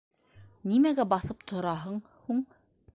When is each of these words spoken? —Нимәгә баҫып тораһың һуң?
—Нимәгә 0.71 1.05
баҫып 1.13 1.47
тораһың 1.53 2.05
һуң? 2.25 2.43